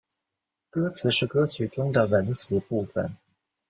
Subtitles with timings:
[0.71, 3.13] 歌词是歌曲中的文词部分。